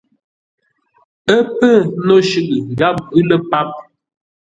[1.35, 3.69] Ə́ pə́́ no shʉʼʉ gháp ghʉ lə́ páp.